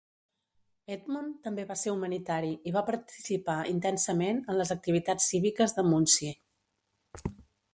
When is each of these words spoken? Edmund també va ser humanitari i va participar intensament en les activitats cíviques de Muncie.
Edmund 0.93 1.33
també 1.47 1.65
va 1.71 1.75
ser 1.81 1.91
humanitari 1.97 2.49
i 2.71 2.73
va 2.77 2.83
participar 2.87 3.59
intensament 3.75 4.41
en 4.55 4.59
les 4.63 4.73
activitats 4.77 5.29
cíviques 5.35 5.77
de 5.79 5.85
Muncie. 5.91 6.33